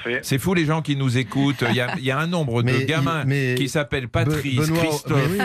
[0.06, 0.12] oui.
[0.22, 1.64] C'est fou les gens qui nous écoutent.
[1.68, 4.56] Il y a, il y a un nombre de Mais- gamins mais- qui s'appellent Patrice,
[4.68, 5.30] Benoît, Christophe.
[5.30, 5.38] oui,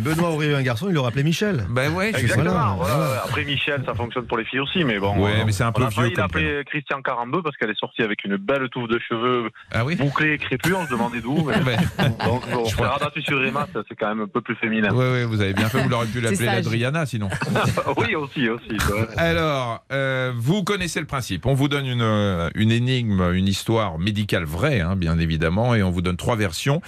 [0.00, 1.66] Benoît aurait eu un garçon, il l'aurait appelé Michel.
[1.70, 2.76] Ben ouais, Exactement.
[2.76, 3.22] Voilà.
[3.24, 5.16] Après Michel, ça fonctionne pour les filles aussi, mais bon.
[5.22, 7.70] Ouais, mais c'est un peu on a vieux failli comme l'appeler Christian Carambeu parce qu'elle
[7.70, 10.74] est sortie avec une belle touffe de cheveux Ah oui bouclés et crépus.
[10.74, 11.44] On se demandait d'où.
[11.44, 11.76] mais-.
[12.24, 14.90] Donc, bon, Je a sur Emma, c'est quand même un peu plus féminin.
[14.92, 16.54] Ouais, ouais, vous avez bien fait, vous l'auriez pu l'appeler sage.
[16.64, 17.28] l'Adriana sinon.
[17.96, 18.76] oui, aussi, aussi.
[19.16, 21.46] Alors, euh, vous Vous connaissez le principe.
[21.46, 25.82] On vous donne une, euh, une énigme, une histoire médicale vraie, hein, bien évidemment, et
[25.82, 26.80] on vous donne trois versions.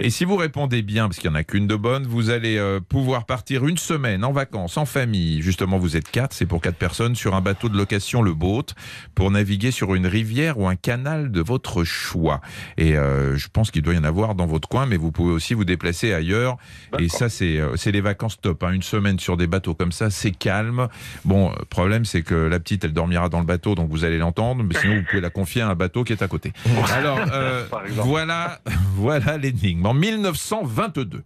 [0.00, 2.58] Et si vous répondez bien, parce qu'il n'y en a qu'une de bonne, vous allez
[2.58, 5.40] euh, pouvoir partir une semaine en vacances, en famille.
[5.40, 8.66] Justement, vous êtes quatre, c'est pour quatre personnes, sur un bateau de location, le boat,
[9.14, 12.42] pour naviguer sur une rivière ou un canal de votre choix.
[12.76, 15.32] Et euh, je pense qu'il doit y en avoir dans votre coin, mais vous pouvez
[15.32, 16.58] aussi vous déplacer ailleurs.
[16.98, 18.62] Et ça, c'est les vacances top.
[18.62, 18.72] hein.
[18.72, 20.88] Une semaine sur des bateaux comme ça, c'est calme.
[21.24, 24.62] Bon, problème, c'est que la petite, elle dormira dans le bateau, donc vous allez l'entendre.
[24.62, 26.52] Mais sinon, vous pouvez la confier à un bateau qui est à côté.
[26.92, 28.60] Alors, euh, voilà,
[28.94, 29.86] voilà l'énigme.
[29.86, 31.22] En 1922,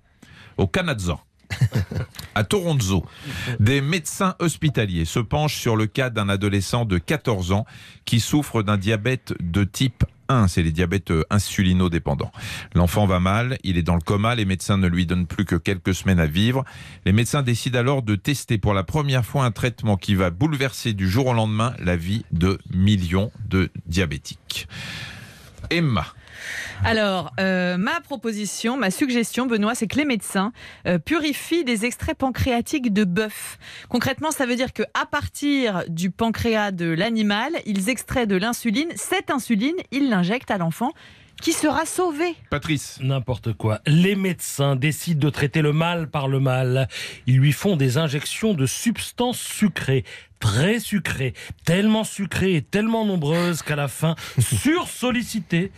[0.57, 1.19] au Canada,
[2.35, 3.05] à Toronto,
[3.61, 7.67] des médecins hospitaliers se penchent sur le cas d'un adolescent de 14 ans
[8.05, 12.33] qui souffre d'un diabète de type 1, c'est les diabètes euh, insulinodépendants.
[12.75, 15.57] L'enfant va mal, il est dans le coma, les médecins ne lui donnent plus que
[15.57, 16.65] quelques semaines à vivre.
[17.05, 20.93] Les médecins décident alors de tester pour la première fois un traitement qui va bouleverser
[20.93, 24.69] du jour au lendemain la vie de millions de diabétiques.
[25.71, 26.07] Emma,
[26.85, 30.53] Alors, euh, ma proposition, ma suggestion, Benoît, c'est que les médecins
[30.87, 33.59] euh, purifient des extraits pancréatiques de bœuf.
[33.89, 38.89] Concrètement, ça veut dire que à partir du pancréas de l'animal, ils extraient de l'insuline.
[38.97, 40.93] Cette insuline, ils l'injectent à l'enfant
[41.41, 42.35] qui sera sauvé.
[42.51, 43.81] Patrice, N'importe quoi.
[43.87, 46.89] Les médecins décident de traiter le mal par le mal.
[47.27, 50.05] Ils lui font des injections de substances sucrées,
[50.41, 55.73] très sucrées, tellement sucrées et tellement nombreuses qu'à la fin, sursollicité,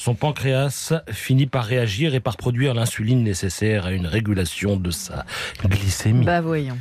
[0.00, 5.26] son pancréas finit par réagir et par produire l'insuline nécessaire à une régulation de sa
[5.62, 6.24] glycémie.
[6.24, 6.78] Bah voyons.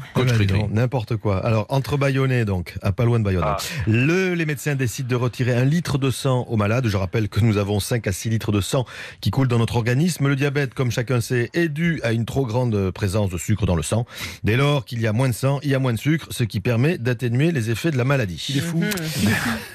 [0.72, 1.46] N'importe quoi.
[1.46, 3.58] Alors, entre Bayonnais, donc, à pas loin de Bayonne, Ah.
[3.88, 6.88] le, les médecins décident de retirer un litre de sang au malade.
[6.88, 8.86] Je rappelle que nous avons 5 à 6 litres de sang
[9.20, 10.30] qui coulent dans notre organisme.
[10.30, 13.76] Le diabète, comme chacun sait, est dû à une trop grande présence de sucre dans
[13.76, 14.06] le sang.
[14.46, 16.46] Dès lors qu'il y a moins de sang, il y a moins de sucre, ce
[16.46, 18.46] qui permet d'atténuer les effets de la maladie.
[18.50, 18.82] Il est fou.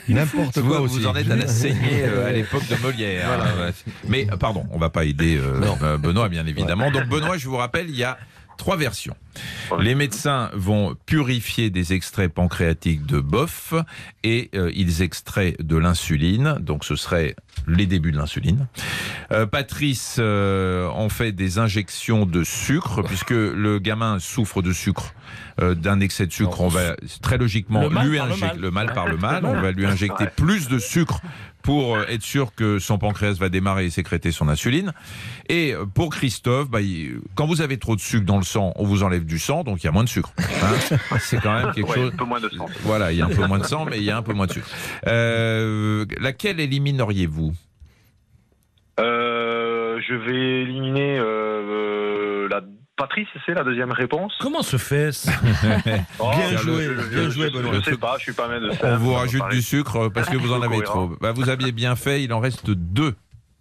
[0.08, 1.06] N'importe Vous, quoi vous aussi.
[1.06, 3.33] en êtes à la saignée euh, à l'époque de Molière.
[4.08, 6.90] Mais euh, pardon, on va pas aider euh, Benoît, bien évidemment.
[6.90, 8.18] Donc Benoît, je vous rappelle, il y a
[8.56, 9.16] trois versions.
[9.80, 13.74] Les médecins vont purifier des extraits pancréatiques de bœuf
[14.22, 16.56] et euh, ils extraient de l'insuline.
[16.60, 17.34] Donc ce serait
[17.66, 18.66] les débuts de l'insuline.
[19.32, 25.14] Euh, Patrice euh, en fait des injections de sucre puisque le gamin souffre de sucre.
[25.58, 29.44] d'un excès de sucre, on va très logiquement lui injecter le mal par le mal,
[29.44, 31.20] on va lui injecter plus de sucre
[31.62, 34.92] pour être sûr que son pancréas va démarrer et sécréter son insuline.
[35.48, 36.80] Et pour Christophe, bah,
[37.34, 39.82] quand vous avez trop de sucre dans le sang, on vous enlève du sang, donc
[39.82, 40.32] il y a moins de sucre.
[40.38, 42.12] Hein C'est quand même quelque Ouais, chose.
[42.12, 42.66] un peu moins de sang.
[42.82, 44.32] Voilà, il y a un peu moins de sang, mais il y a un peu
[44.32, 44.68] moins de sucre.
[45.06, 47.52] Euh, laquelle élimineriez-vous?
[49.00, 52.60] Euh, je vais éliminer euh, euh, la
[52.96, 54.32] Patrice, c'est la deuxième réponse.
[54.40, 55.28] Comment se fait-ce
[56.20, 57.72] Oh, Bien joué, bien je- joué, je- Benoît.
[57.74, 58.78] Je sais pas, je suis pas médecin.
[58.94, 61.08] On vous rajoute du sucre parce que vous en avez trop.
[61.20, 63.14] Bah, vous aviez bien fait, il en reste deux.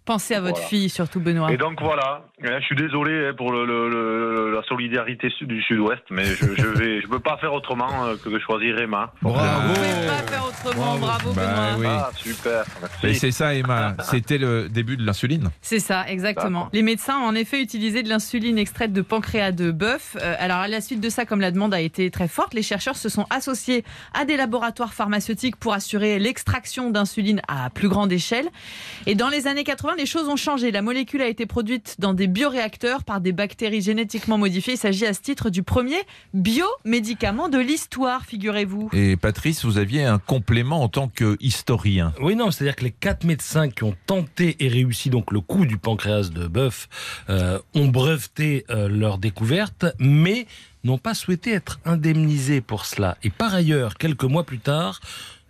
[0.04, 0.68] Pensez à votre Voilà.
[0.68, 1.50] fille, surtout Benoît.
[1.50, 6.02] Et donc voilà, je suis désolé hein, pour le, le- le- la solidarité du Sud-Ouest,
[6.10, 9.12] mais je, je vais, je peux pas faire autrement euh, que de choisir Emma.
[9.22, 9.74] Vous Bravo.
[9.74, 11.42] pouvez pas faire autrement, bravo, Bah
[11.76, 11.78] Benoît.
[11.78, 11.86] oui.
[11.88, 13.18] Ah super, Et merci.
[13.18, 13.94] c'est ça, Emma.
[14.02, 15.50] C'était le début de l'insuline.
[15.62, 16.68] C'est ça, exactement.
[16.72, 20.16] Les médecins ont en effet utilisé de l'insuline extraite de pancréas de bœuf.
[20.20, 22.62] Euh, alors, à la suite de ça, comme la demande a été très forte, les
[22.62, 28.12] chercheurs se sont associés à des laboratoires pharmaceutiques pour assurer l'extraction d'insuline à plus grande
[28.12, 28.46] échelle.
[29.06, 30.70] Et dans les années 80, les choses ont changé.
[30.70, 34.74] La molécule a été produite dans des bioréacteurs par des bactéries génétiquement modifiées.
[34.74, 36.00] Il s'agit à ce titre du premier
[36.34, 38.90] biomédicament de l'histoire, figurez-vous.
[38.92, 42.12] Et Patrice, vous aviez un complément en tant qu'historien.
[42.20, 45.64] Oui, non, c'est-à-dire que les quatre médecins qui ont tenté et réussi donc le coup
[45.64, 46.88] du pancréas de bœuf
[47.30, 50.46] euh, ont breveté euh, leur découverte, mais
[50.82, 53.16] n'ont pas souhaité être indemnisés pour cela.
[53.22, 55.00] Et par ailleurs, quelques mois plus tard,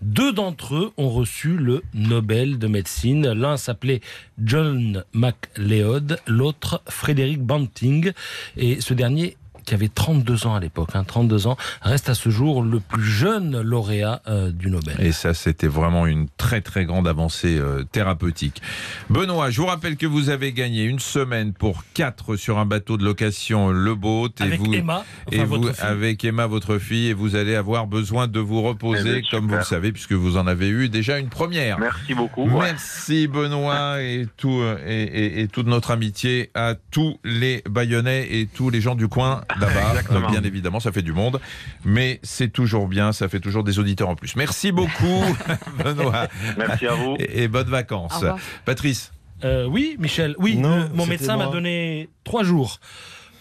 [0.02, 3.32] deux d'entre eux ont reçu le Nobel de médecine.
[3.32, 4.00] L'un s'appelait
[4.42, 8.12] John MacLeod, l'autre Frédéric Banting.
[8.56, 12.28] Et ce dernier qui avait 32 ans à l'époque, hein, 32 ans, reste à ce
[12.30, 14.96] jour le plus jeune lauréat euh, du Nobel.
[15.00, 18.62] Et ça, c'était vraiment une très très grande avancée euh, thérapeutique.
[19.10, 22.96] Benoît, je vous rappelle que vous avez gagné une semaine pour quatre sur un bateau
[22.96, 24.28] de location Le Boat.
[24.40, 25.84] Et Avec vous, Emma, et vous, votre fille.
[25.84, 29.48] avec Emma, votre fille, et vous allez avoir besoin de vous reposer, Eh ben, comme
[29.48, 31.78] vous le savez, puisque vous en avez eu déjà une première.
[31.78, 32.44] Merci beaucoup.
[32.48, 32.72] ouais.
[32.74, 38.26] Merci Benoît et, tout, euh, et, et- et toute notre amitié à tous les Bayonnais
[38.30, 40.30] et tous les gens du coin là-bas.
[40.30, 41.40] Bien évidemment, ça fait du monde,
[41.84, 44.36] mais c'est toujours bien, ça fait toujours des auditeurs en plus.
[44.36, 45.24] Merci beaucoup
[45.84, 47.16] Benoît Merci à vous.
[47.18, 48.24] et, et bonnes vacances.
[48.64, 49.12] Patrice,
[49.44, 50.34] Euh, oui, Michel.
[50.38, 52.80] Oui, Non, euh, mon médecin m'a donné trois jours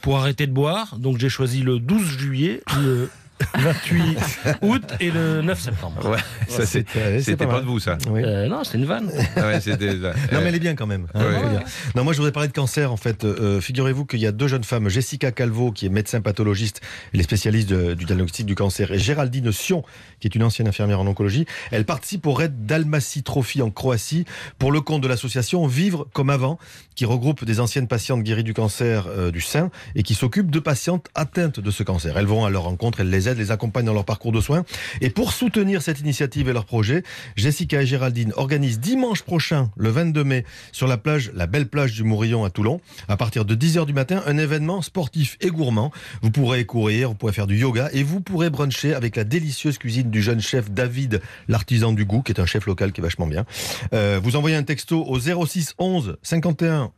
[0.02, 0.98] pour arrêter de boire.
[0.98, 3.10] Donc j'ai choisi le 12 juillet, le
[3.56, 4.18] 28
[4.62, 6.10] août et le 9 septembre.
[6.10, 6.18] Ouais,
[6.48, 7.98] ça c'était pas de vous ça.
[8.10, 8.22] Oui.
[8.24, 9.12] Euh, non, c'est une vanne.
[9.38, 11.08] Ouais, c'était- Non, mais elle est bien quand même.
[11.14, 11.60] hein, Ouais.
[11.96, 13.24] Non, moi, je voudrais parler de cancer, en fait.
[13.24, 16.82] Euh, Figurez-vous qu'il y a deux jeunes femmes, Jessica Calvo, qui est médecin pathologiste,
[17.14, 19.84] elle est spécialiste de- du diagnostic du cancer, et Géraldine Sion,
[20.24, 21.46] qui est une ancienne infirmière en oncologie.
[21.72, 24.24] Elle participe au raid Dalmatie Trophy en Croatie
[24.58, 26.58] pour le compte de l'association Vivre comme avant,
[26.96, 30.60] qui regroupe des anciennes patientes guéries du cancer euh, du sein et qui s'occupe de
[30.60, 32.18] patientes atteintes de ce cancer.
[32.18, 34.64] Elles vont à leur rencontre, elles les aident, les accompagnent dans leur parcours de soins.
[35.02, 37.04] Et pour soutenir cette initiative et leur projet,
[37.36, 41.92] Jessica et Géraldine organisent dimanche prochain, le 22 mai, sur la plage, la belle plage
[41.92, 45.92] du Mourillon à Toulon, à partir de 10h du matin, un événement sportif et gourmand.
[46.22, 49.78] Vous pourrez courir, vous pourrez faire du yoga et vous pourrez bruncher avec la délicieuse
[49.78, 53.04] cuisine du jeune chef David, l'artisan du goût, qui est un chef local qui est
[53.04, 53.46] vachement bien.
[53.94, 56.92] Euh, vous envoyez un texto au 06 11 51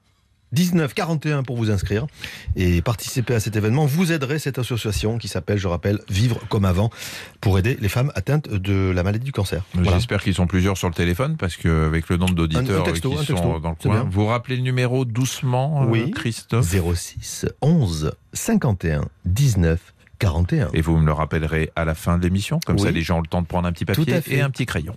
[0.51, 2.05] 19 41 pour vous inscrire
[2.55, 3.85] et participer à cet événement.
[3.85, 6.91] Vous aiderez cette association qui s'appelle, je rappelle, Vivre comme avant
[7.41, 9.63] pour aider les femmes atteintes de la maladie du cancer.
[9.73, 9.93] Voilà.
[9.93, 13.59] J'espère qu'ils sont plusieurs sur le téléphone parce qu'avec le nombre d'auditeurs qui sont texto,
[13.59, 14.07] dans le coin, bien.
[14.09, 16.11] vous rappelez le numéro doucement, euh, Oui.
[16.11, 16.65] Christophe?
[16.65, 20.69] 06 11 51 19 41.
[20.73, 23.21] Et vous me le rappellerez à la fin de l'émission, comme ça les gens ont
[23.21, 24.95] le temps de prendre un petit papier et un petit crayon.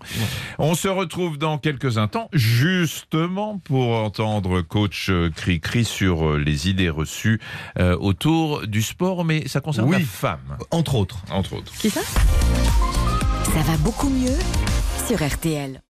[0.59, 6.69] On se retrouve dans quelques instants, justement pour entendre coach euh, Cri-Cri sur euh, les
[6.69, 7.41] idées reçues
[7.79, 9.97] euh, autour du sport, mais ça concerne Oui.
[9.99, 11.19] la femme, Entre autres.
[11.31, 11.73] entre autres.
[11.79, 12.01] Qui ça?
[12.03, 14.37] Ça va beaucoup mieux
[15.07, 15.81] sur RTL.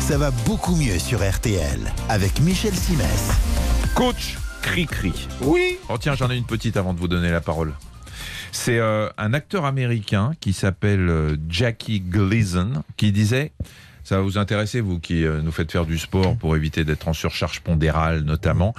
[0.00, 3.30] Ça va beaucoup mieux sur RTL avec Michel Simès.
[3.94, 5.28] Coach Cri-Cri.
[5.42, 5.78] Oui.
[5.88, 7.72] Oh tiens, j'en ai une petite avant de vous donner la parole.
[8.52, 13.52] C'est euh, un acteur américain qui s'appelle euh, Jackie Gleason qui disait,
[14.04, 17.08] ça va vous intéresser, vous qui euh, nous faites faire du sport pour éviter d'être
[17.08, 18.74] en surcharge pondérale notamment,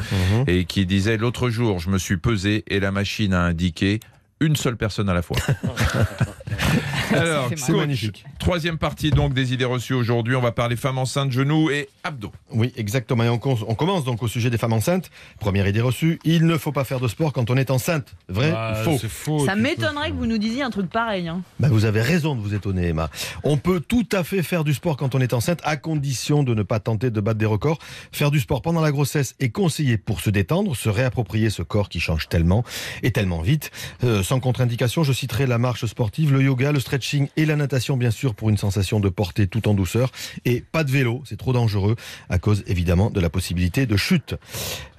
[0.47, 3.99] et qui disait l'autre jour, je me suis pesé et la machine a indiqué
[4.39, 5.37] une seule personne à la fois.
[7.11, 7.49] Alors.
[7.55, 8.23] C'est magnifique.
[8.39, 10.35] troisième partie donc des idées reçues aujourd'hui.
[10.35, 12.31] On va parler femmes enceintes, genoux et abdos.
[12.51, 13.23] Oui, exactement.
[13.23, 15.09] Et on, commence donc au sujet des femmes enceintes.
[15.39, 18.15] Première idée reçue, il ne faut pas faire de sport quand on est enceinte.
[18.27, 19.45] Vrai Ah, ou faux C'est faux.
[19.45, 21.27] Ça m'étonnerait que vous nous disiez un truc pareil.
[21.27, 21.41] hein.
[21.59, 23.09] Bah, Vous avez raison de vous étonner, Emma.
[23.43, 26.53] On peut tout à fait faire du sport quand on est enceinte, à condition de
[26.53, 27.79] ne pas tenter de battre des records.
[28.11, 31.89] Faire du sport pendant la grossesse est conseillé pour se détendre, se réapproprier ce corps
[31.89, 32.63] qui change tellement
[33.03, 33.71] et tellement vite.
[34.03, 37.97] Euh, sans contre-indication, je citerai la marche sportive, le yoga, le stretching et la natation,
[37.97, 40.11] bien sûr, pour une sensation de portée tout en douceur.
[40.45, 41.95] Et pas de vélo, c'est trop dangereux,
[42.29, 44.35] à cause évidemment de la possibilité de chute.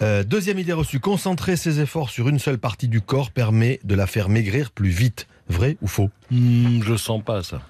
[0.03, 3.95] Euh, deuxième idée reçue, concentrer ses efforts sur une seule partie du corps permet de
[3.95, 5.27] la faire maigrir plus vite.
[5.49, 6.11] Vrai ou faux?
[6.31, 7.61] Hmm, je sens pas ça.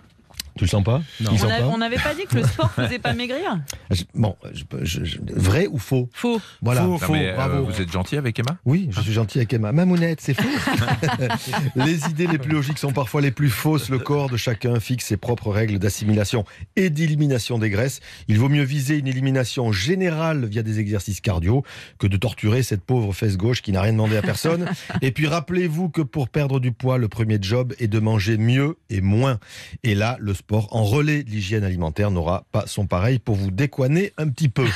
[0.61, 1.31] Tu le sens pas Non.
[1.33, 3.59] Il On sent n'avait pas dit que le sport faisait pas maigrir
[3.91, 6.39] Je- Bon, je- je- je- vrai ou faux Faux.
[6.61, 6.83] Voilà.
[6.83, 7.65] Faux, Non, faux, mais, euh, bravo.
[7.65, 9.73] vous êtes gentil avec Emma Oui, je suis gentil avec Emma.
[9.73, 10.43] Mamounette, c'est faux.
[11.77, 13.89] les idées les plus logiques sont parfois les plus fausses.
[13.89, 16.45] Le corps de chacun fixe ses propres règles d'assimilation
[16.77, 18.01] et d'élimination des graisses.
[18.29, 21.65] Il vaut mieux viser une élimination générale via des exercices cardio
[21.99, 24.67] que de torturer cette pauvre fesse gauche qui n'a rien demandé à personne.
[25.03, 28.77] Et puis rappelez-vous que pour perdre du poids, le premier job est de manger mieux
[28.91, 29.39] et moins.
[29.85, 33.51] Et là, le sport en relais de l'hygiène alimentaire n'aura pas son pareil pour vous
[33.51, 34.67] décoiner un petit peu.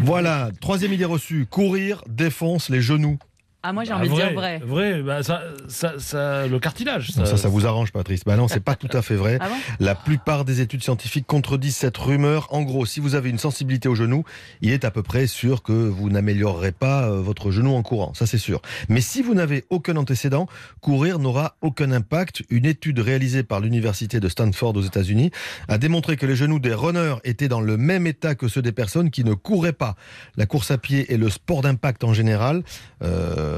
[0.00, 3.18] Voilà, troisième idée reçue, courir défonce les genoux.
[3.66, 4.60] Ah, moi j'ai Ah, envie de dire vrai.
[4.62, 7.16] Vrai, bah, ça, ça, ça- le cartilage.
[7.16, 8.20] Non, ça, ça vous arrange, Patrice.
[8.26, 9.38] Bah non, c'est pas tout à fait vrai.
[9.40, 9.54] Ah bon?
[9.80, 12.46] La plupart des études scientifiques contredisent cette rumeur.
[12.50, 14.22] En gros, si vous avez une sensibilité au genou,
[14.60, 18.12] il est à peu près sûr que vous n'améliorerez pas euh, votre genou en courant.
[18.12, 18.60] Ça, c'est sûr.
[18.90, 20.46] Mais si vous n'avez aucun antécédent,
[20.82, 22.42] courir n'aura aucun impact.
[22.50, 25.30] Une étude réalisée par l'université de Stanford aux États-Unis
[25.68, 28.72] a démontré que les genoux des runners étaient dans le même état que ceux des
[28.72, 29.96] personnes qui ne couraient pas.
[30.36, 32.62] La course à pied et le sport d'impact en général,
[33.02, 33.53] euh,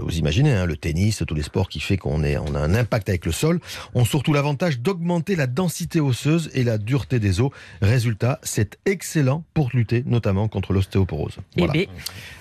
[0.00, 2.74] vous imaginez, hein, le tennis, tous les sports qui fait qu'on est, on a un
[2.74, 3.60] impact avec le sol,
[3.94, 7.50] ont surtout l'avantage d'augmenter la densité osseuse et la dureté des os.
[7.82, 11.36] Résultat, c'est excellent pour lutter notamment contre l'ostéoporose.
[11.56, 11.72] Voilà.
[11.76, 11.92] Eh ben,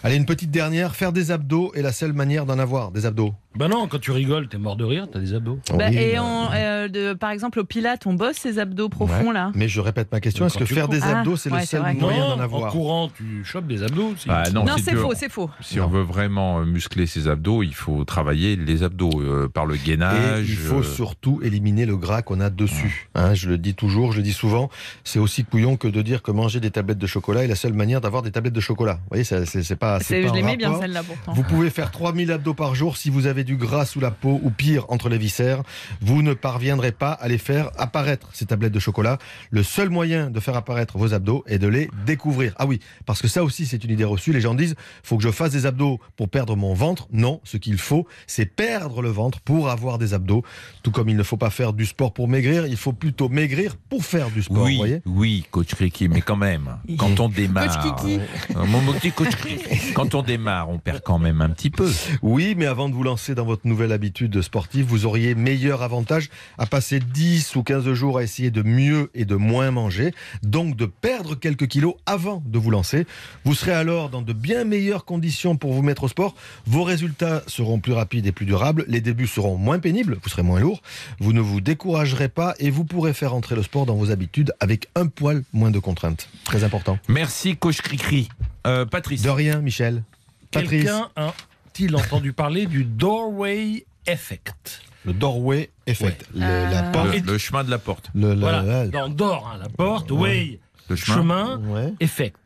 [0.04, 3.34] Allez, une petite dernière, faire des abdos est la seule manière d'en avoir, des abdos.
[3.56, 5.60] Bah non, quand tu rigoles, t'es mort de rire, t'as des abdos.
[5.78, 9.32] bah, Oui, et on, euh, de- par exemple au Pilate, on bosse ses abdos profonds
[9.32, 9.52] là.
[9.54, 10.94] Mais je répète ma question, est-ce que faire cours.
[10.96, 13.84] des Ah, abdos, c'est ouais, le seul moyen d'en en avoir courant, tu chopes des
[13.84, 14.28] abdos aussi.
[14.30, 15.50] Ah, non, Non, si c'est faux, c'est faux.
[15.62, 19.66] Si on veut vraiment euh, muscler ses abdos, il faut travailler les abdos euh, par
[19.68, 20.50] le gainage.
[20.50, 23.08] Et il faut euh, surtout éliminer le gras qu'on a dessus.
[23.14, 24.70] Hein, je le dis toujours, je le dis souvent,
[25.04, 27.74] c'est aussi couillon que de dire que manger des tablettes de chocolat est la seule
[27.74, 28.94] manière d'avoir des tablettes de chocolat.
[28.94, 30.00] Vous voyez, c'est pas.
[30.00, 31.34] c'est Je l'aimais bien celle-là pourtant.
[31.34, 34.40] Vous pouvez faire 3000 abdos par jour si vous avez du gras sous la peau
[34.44, 35.64] ou pire entre les viscères,
[36.02, 39.18] vous ne parviendrez pas à les faire apparaître, ces tablettes de chocolat.
[39.52, 42.54] Le seul moyen de faire apparaître vos abdos est de les découvrir.
[42.58, 44.34] Ah oui, parce que ça aussi c'est une idée reçue.
[44.34, 47.08] Les gens disent, faut que je fasse des abdos pour perdre mon ventre.
[47.12, 50.44] Non, ce qu'il faut, c'est perdre le ventre pour avoir des abdos.
[50.84, 53.76] Tout comme il ne faut pas faire du sport pour maigrir, il faut plutôt maigrir
[53.90, 54.58] pour faire du sport.
[54.58, 55.02] vous Oui, voyez?
[55.06, 58.20] oui, coach Kriki, mais quand même, quand on démarre, Coach Kiki.
[58.56, 61.92] Euh, mon petit coach Kriki, quand on démarre, on perd quand même un petit peu.
[62.22, 66.30] Oui, mais avant de vous lancer dans votre nouvelle habitude sportive, vous auriez meilleur avantage
[66.58, 70.76] à passer 10 ou 15 jours à essayer de mieux et de moins manger, donc
[70.76, 73.06] de perdre quelques kilos avant de vous lancer.
[73.46, 76.36] Vous serez alors dans de bien meilleures conditions pour vous mettre au sport.
[76.66, 78.86] Vos résultats seront plus rapides et plus durables.
[78.88, 80.82] Les débuts seront moins pénibles, vous serez moins lourd.
[81.20, 84.54] Vous ne vous découragerez pas et vous pourrez faire entrer le sport dans vos habitudes
[84.60, 86.30] avec un poil moins de contraintes.
[86.44, 87.00] Très important.
[87.08, 88.30] Merci, coach Cricri.
[88.66, 89.22] Euh, Patrice.
[89.22, 90.04] De rien, Michel.
[90.52, 90.84] Patrice.
[90.84, 91.10] Quelqu'un
[91.74, 96.24] a-t-il entendu parler du doorway effect Le doorway effect.
[96.36, 97.16] Le- Euh, la porte.
[97.16, 98.12] Le, le chemin de la porte.
[98.14, 101.16] le- Voilà, dans door, hein, la porte, way, Le chemin.
[101.58, 101.94] chemin, Ouais.
[102.00, 102.38] effect.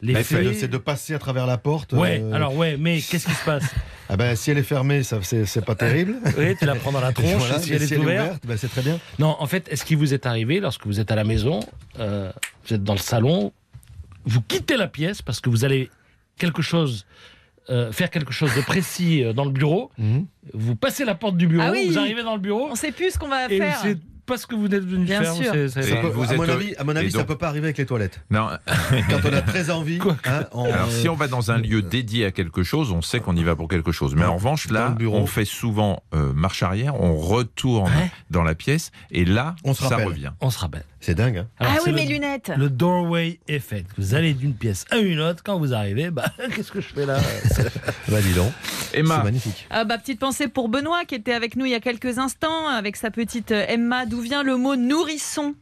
[0.00, 0.44] C'est L'effet.
[0.44, 1.92] de- C'est de passer à travers la porte.
[1.92, 3.64] Ouais, euh, alors ouais, mais qu'est-ce qui se passe
[4.08, 6.14] Ah ben, si elle est fermée, ça, c'est, c'est pas terrible.
[6.38, 8.46] Oui, tu la prends dans la tronche, Voilà, si mais elle est ouverte.
[8.46, 8.98] ben, c'est très bien.
[9.18, 11.60] Non, en fait, est-ce qui vous est arrivé lorsque vous êtes à la maison,
[11.98, 12.32] euh,
[12.66, 13.52] vous êtes dans le salon,
[14.24, 15.90] vous quittez la pièce parce que vous allez
[16.38, 17.04] quelque chose,
[17.70, 20.26] euh, faire quelque chose de précis euh, dans le bureau, Mhm.
[20.54, 21.88] vous passez la porte du bureau, Ah oui.
[21.88, 23.78] vous arrivez dans le bureau, On sait plus ce qu'on va et faire.
[23.82, 25.32] c'est pas ce que vous êtes venu Bien faire.
[25.34, 25.70] sûr.
[25.70, 27.78] Ça peut- vous à, êtes- mon avis, à mon avis, ça peut pas arriver avec
[27.78, 28.20] les toilettes.
[28.30, 28.48] Non.
[29.10, 29.98] Quand on a très envie.
[30.24, 33.18] hein, on- Alors, si on va dans un lieu dédié à quelque chose, on sait
[33.18, 34.14] qu'on y va pour quelque chose.
[34.14, 38.10] Mais en revanche, là, on fait souvent euh, marche arrière, on retourne Ouais.
[38.30, 40.06] dans la pièce, et là, On se ça rappelle.
[40.06, 40.30] revient.
[40.40, 40.84] On se rappelle.
[41.02, 41.38] C'est dingue.
[41.38, 41.46] hein.
[41.58, 42.52] Alors, ah c'est oui, le- mes lunettes.
[42.56, 43.90] Le doorway effect.
[43.96, 45.42] Vous allez d'une pièce à une autre.
[45.42, 47.18] Quand vous arrivez, bah, qu'est-ce que je fais là?
[48.08, 48.52] Bah, dis donc.
[48.90, 49.66] C'est Emma, magnifique.
[49.70, 52.66] Ah bah, petite pensée pour Benoît qui était avec nous il y a quelques instants
[52.68, 54.04] avec sa petite euh, Emma.
[54.04, 55.54] D'où vient le mot nourrisson?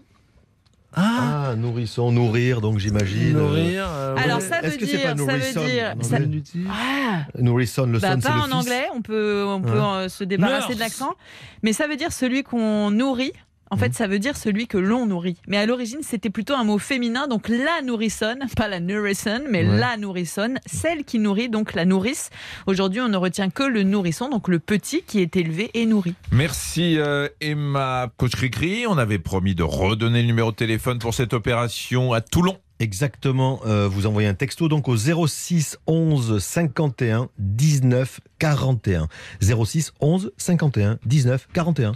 [0.94, 3.35] Ah, nourrisson, nourrir, donc j'imagine.
[3.35, 3.87] Nourrir.
[3.88, 6.27] euh, Alors ça veut Est-ce que c'est pas dire, ça veut nourrisson dire, ça- anglais
[6.27, 6.66] Inutile.
[6.70, 8.55] Ah, Nourrisson, le bah, son, c'est pas le en fils.
[8.55, 10.81] anglais, on peut, on peut euh, se débarrasser de Nurse.
[10.81, 11.14] l'accent,
[11.62, 13.33] mais ça veut dire celui qu'on nourrit.
[13.70, 13.81] En Mhm.
[13.83, 15.37] fait, ça veut dire celui que l'on nourrit.
[15.46, 19.64] Mais à l'origine, c'était plutôt un mot féminin, donc la nourrissonne, pas la nourrissonne, mais
[19.64, 19.78] Ouais.
[19.78, 22.31] la nourrissonne, celle qui nourrit, donc la nourrice.
[22.66, 26.14] Aujourd'hui, on ne retient que le nourrisson, donc le petit qui est élevé et nourri.
[26.33, 28.11] merci euh, Emma.
[28.16, 32.20] Coach Cricri, on avait promis de redonner le numéro de téléphone pour cette opération à
[32.20, 32.57] Toulon.
[32.81, 33.61] Exactement.
[33.66, 39.09] euh, vous envoyez un texto donc au 06 11 51 19 41.
[39.40, 41.92] 06 11 51 19 41.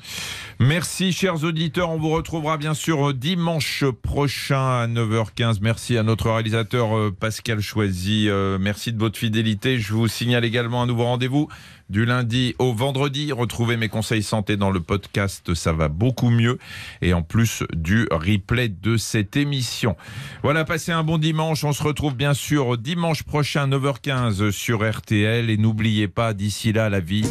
[0.59, 1.91] Merci, chers auditeurs.
[1.91, 5.59] On vous retrouvera bien sûr dimanche prochain à 9h15.
[5.61, 8.29] Merci à notre réalisateur euh, Pascal Choisy.
[8.29, 9.79] Euh, Merci de votre fidélité.
[9.79, 11.49] Je vous signale également un nouveau rendez-vous
[11.93, 13.33] du lundi au vendredi.
[13.33, 15.53] Retrouvez mes conseils santé dans le podcast.
[15.55, 16.59] Ça va beaucoup mieux.
[17.03, 19.97] Et en plus du replay de cette émission.
[20.43, 21.65] Voilà, passez un bon dimanche.
[21.65, 25.51] On se retrouve bien sûr dimanche prochain, 9h15 sur RTL.
[25.51, 27.25] Et n'oubliez pas, d'ici là, la vie.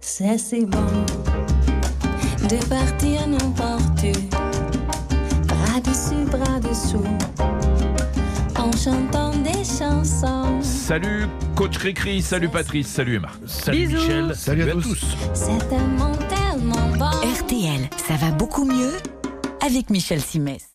[0.00, 0.78] C'est si bon
[2.48, 7.04] de partir n'importe où, bras dessus, bras dessous,
[8.58, 10.60] en chantant des chansons.
[10.62, 12.22] Salut, coach Cricri.
[12.22, 12.88] Salut, Patrice.
[12.88, 13.28] Salut, Emma.
[13.46, 14.00] Salut Bisous.
[14.00, 14.34] Michel.
[14.34, 15.04] Salut à tous.
[15.34, 17.28] C'est tellement, tellement bon.
[17.44, 18.94] RTL, ça va beaucoup mieux
[19.64, 20.70] avec Michel Simès.